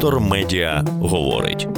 [0.00, 1.68] Вектор Медіа говорить.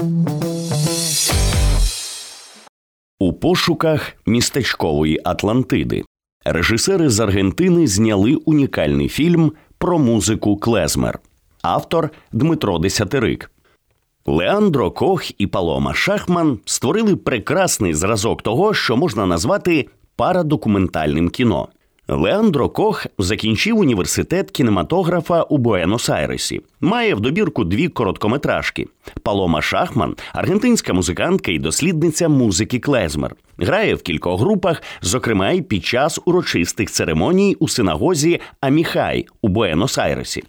[3.18, 6.02] У пошуках містечкової Атлантиди
[6.44, 11.18] режисери з Аргентини зняли унікальний фільм про музику Клезмер.
[11.62, 13.50] Автор Дмитро Десятирик.
[14.26, 21.68] Леандро Кох і Палома Шахман створили прекрасний зразок того, що можна назвати парадокументальним кіно.
[22.16, 26.60] Леандро Кох закінчив університет кінематографа у Буенос-Айресі.
[26.80, 28.86] Має в добірку дві короткометражки.
[29.22, 33.34] Палома Шахман, аргентинська музикантка і дослідниця музики Клезмер.
[33.58, 40.42] Грає в кількох групах, зокрема й під час урочистих церемоній у синагозі Аміхай у Буенос-Айресі.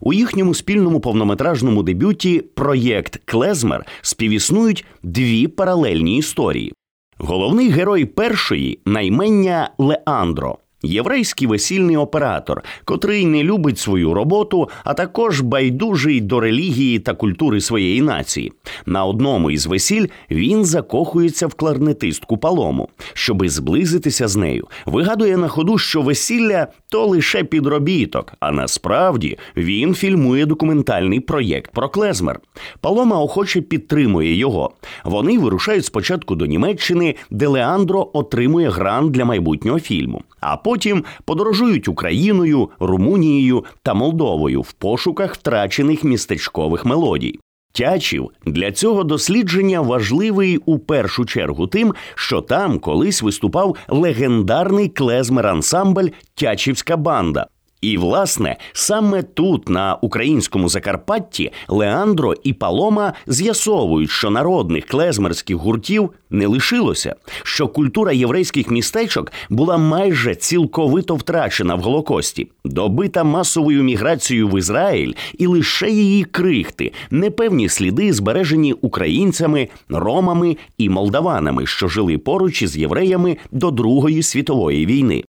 [0.00, 6.72] У їхньому спільному повнометражному дебюті проєкт Клезмер співіснують дві паралельні історії.
[7.18, 10.58] Головний герой першої наймення Леандро.
[10.82, 17.60] Єврейський весільний оператор, котрий не любить свою роботу, а також байдужий до релігії та культури
[17.60, 18.52] своєї нації.
[18.86, 24.66] На одному із весіль він закохується в кларнетистку палому, щоби зблизитися з нею.
[24.86, 31.88] Вигадує на ходу, що весілля то лише підробіток, а насправді він фільмує документальний проєкт про
[31.88, 32.40] клезмер.
[32.80, 34.70] Палома охоче підтримує його.
[35.04, 40.22] Вони вирушають спочатку до Німеччини, де Леандро отримує грант для майбутнього фільму.
[40.40, 47.38] А потім подорожують Україною, Румунією та Молдовою в пошуках втрачених містечкових мелодій.
[47.72, 56.12] Тячів для цього дослідження важливий у першу чергу тим, що там колись виступав легендарний клезмер-ансамбль
[56.34, 57.46] Тячівська банда.
[57.80, 66.10] І, власне, саме тут, на українському Закарпатті, Леандро і Палома з'ясовують, що народних клезмерських гуртів
[66.30, 74.48] не лишилося, що культура єврейських містечок була майже цілковито втрачена в Голокості, добита масовою міграцією
[74.48, 82.18] в Ізраїль, і лише її крихти, непевні сліди збережені українцями, ромами і молдаванами, що жили
[82.18, 85.24] поруч із євреями до Другої світової війни.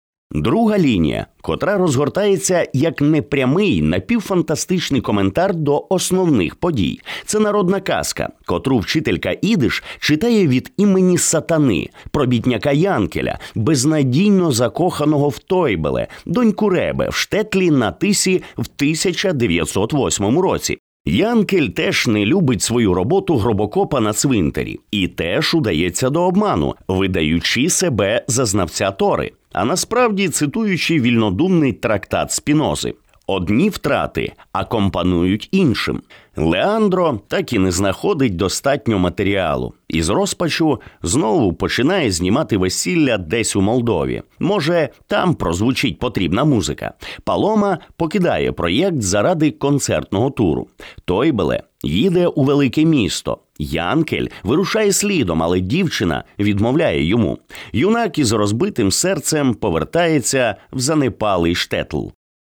[0.41, 6.99] Друга лінія, котра розгортається як непрямий напівфантастичний коментар до основних подій.
[7.25, 15.39] Це народна казка, котру вчителька Ідиш читає від імені сатани, пробітняка Янкеля, безнадійно закоханого в
[15.39, 20.77] Тойбеле, доньку Ребе в штетлі на тисі в 1908 році.
[21.05, 27.69] Янкель теж не любить свою роботу гробокопа на цвинтарі і теж удається до обману, видаючи
[27.69, 32.93] себе за знавця Тори а насправді цитуючи вільнодумний трактат Спінози.
[33.27, 36.01] Одні втрати акомпанують іншим.
[36.35, 43.55] Леандро так і не знаходить достатньо матеріалу, і з розпачу знову починає знімати весілля десь
[43.55, 44.21] у Молдові.
[44.39, 46.93] Може, там прозвучить потрібна музика.
[47.23, 50.67] Палома покидає проєкт заради концертного туру.
[51.05, 53.37] Тойбеле їде у велике місто.
[53.59, 57.39] Янкель вирушає слідом, але дівчина відмовляє йому.
[57.73, 62.07] Юнак із розбитим серцем повертається в занепалий штетл.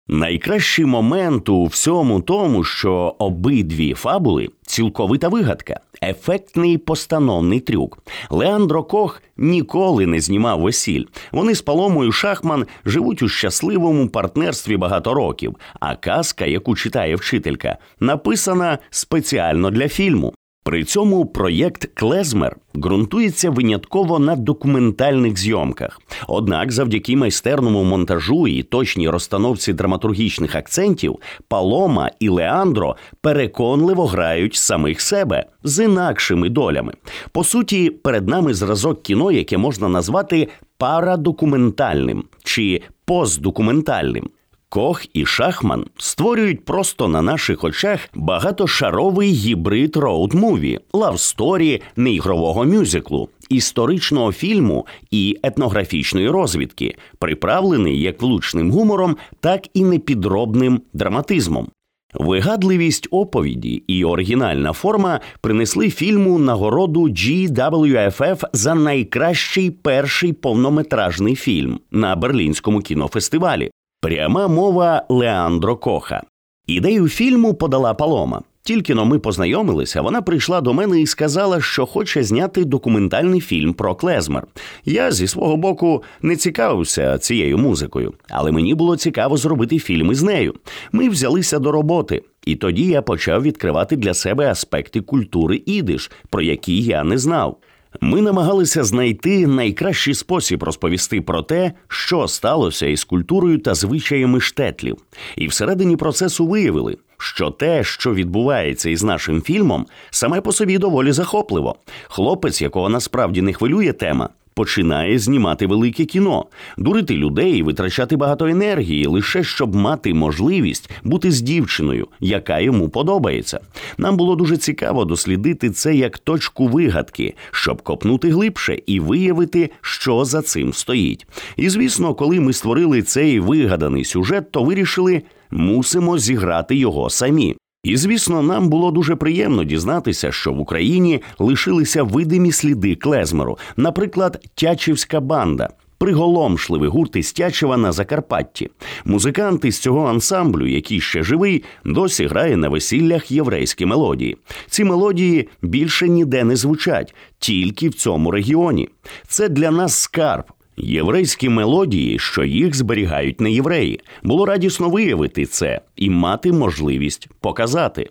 [0.09, 7.99] Найкращий момент у всьому тому, що обидві фабули цілковита вигадка, ефектний постановний трюк.
[8.31, 11.05] Леандро Кох ніколи не знімав весіль.
[11.33, 15.57] Вони з Паломою Шахман живуть у щасливому партнерстві багато років.
[15.81, 20.35] А казка, яку читає вчителька, написана спеціально для фільму.
[20.65, 26.01] При цьому проєкт Клезмер ґрунтується винятково на документальних зйомках.
[26.29, 31.17] Однак, завдяки майстерному монтажу і точній розстановці драматургічних акцентів,
[31.49, 36.93] Палома і Леандро переконливо грають самих себе з інакшими долями.
[37.33, 40.49] По суті, перед нами зразок кіно, яке можна назвати
[40.79, 44.31] парадокументальним чи постдокументальним.
[44.75, 52.65] Кох і Шахман створюють просто на наших очах багатошаровий гібрид road movie, love story, неігрового
[52.65, 61.69] мюзиклу, історичного фільму і етнографічної розвідки, приправлений як влучним гумором, так і непідробним драматизмом.
[62.15, 72.17] Вигадливість оповіді і оригінальна форма принесли фільму нагороду GWFF за найкращий перший повнометражний фільм на
[72.17, 73.71] Берлінському кінофестивалі.
[74.05, 76.23] Пряма мова Леандро Коха.
[76.67, 78.43] Ідею фільму подала Палома.
[78.63, 83.73] Тільки но ми познайомилися, вона прийшла до мене і сказала, що хоче зняти документальний фільм
[83.75, 84.47] про клезмер.
[84.85, 90.23] Я зі свого боку не цікавився цією музикою, але мені було цікаво зробити фільм із
[90.23, 90.55] нею.
[90.93, 96.43] Ми взялися до роботи, і тоді я почав відкривати для себе аспекти культури ідиш, про
[96.43, 97.57] які я не знав.
[98.01, 104.97] Ми намагалися знайти найкращий спосіб розповісти про те, що сталося із культурою та звичаями штетлів,
[105.37, 111.13] і всередині процесу виявили, що те, що відбувається із нашим фільмом, саме по собі доволі
[111.13, 111.77] захопливо.
[112.09, 116.47] Хлопець, якого насправді не хвилює тема, починає знімати велике кіно,
[116.77, 123.61] дурити людей, витрачати багато енергії, лише щоб мати можливість бути з дівчиною, яка йому подобається.
[123.99, 130.25] Нам було дуже цікаво дослідити це як точку вигадки, щоб копнути глибше і виявити, що
[130.25, 131.27] за цим стоїть.
[131.57, 137.57] І звісно, коли ми створили цей вигаданий сюжет, то вирішили, мусимо зіграти його самі.
[137.85, 144.45] І звісно, нам було дуже приємно дізнатися, що в Україні лишилися видимі сліди клезмеру, наприклад,
[144.55, 145.69] Тячівська банда.
[145.99, 148.71] Приголомшливий гурт із Тячева на Закарпатті.
[149.05, 154.37] Музикант із цього ансамблю, який ще живий, досі грає на весіллях єврейські мелодії.
[154.69, 158.89] Ці мелодії більше ніде не звучать, тільки в цьому регіоні.
[159.29, 160.45] Це для нас скарб.
[160.77, 168.11] Єврейські мелодії, що їх зберігають не євреї, було радісно виявити це і мати можливість показати.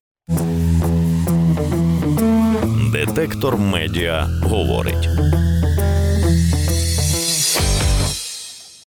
[2.93, 5.09] Детектор медіа говорить.